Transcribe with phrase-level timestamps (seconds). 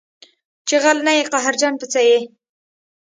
[0.67, 2.19] چې غل نه یې قهرجن په څه یې